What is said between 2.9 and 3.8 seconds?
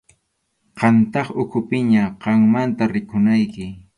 rikunayki.